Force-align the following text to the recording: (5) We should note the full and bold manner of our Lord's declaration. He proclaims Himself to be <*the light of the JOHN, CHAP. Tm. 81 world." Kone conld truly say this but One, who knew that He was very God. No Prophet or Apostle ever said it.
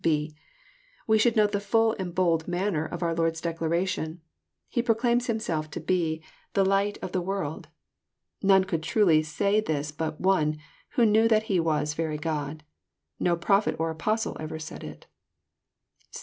(5) 0.03 0.29
We 1.05 1.19
should 1.19 1.35
note 1.35 1.51
the 1.51 1.59
full 1.59 1.95
and 1.99 2.15
bold 2.15 2.47
manner 2.47 2.85
of 2.87 3.03
our 3.03 3.13
Lord's 3.13 3.39
declaration. 3.39 4.19
He 4.67 4.81
proclaims 4.81 5.27
Himself 5.27 5.69
to 5.69 5.79
be 5.79 6.23
<*the 6.53 6.65
light 6.65 6.97
of 7.03 7.11
the 7.11 7.19
JOHN, 7.21 7.65
CHAP. 7.65 7.71
Tm. 8.41 8.45
81 8.45 8.49
world." 8.49 8.61
Kone 8.65 8.65
conld 8.65 8.81
truly 8.81 9.21
say 9.21 9.59
this 9.59 9.91
but 9.91 10.19
One, 10.19 10.57
who 10.93 11.05
knew 11.05 11.27
that 11.27 11.43
He 11.43 11.59
was 11.59 11.93
very 11.93 12.17
God. 12.17 12.63
No 13.19 13.35
Prophet 13.35 13.75
or 13.77 13.91
Apostle 13.91 14.35
ever 14.39 14.57
said 14.57 14.83
it. 14.83 15.05